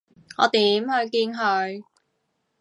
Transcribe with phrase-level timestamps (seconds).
[0.39, 1.83] 我點去見佢？